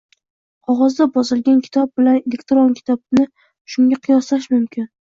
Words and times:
Qog‘ozda 0.69 1.07
bosilgan 1.17 1.61
kitob 1.67 1.93
bilan 2.01 2.19
elektron 2.23 2.75
kitobni 2.81 3.31
shunga 3.77 4.05
qiyoslash 4.09 4.55
mumkin. 4.59 4.95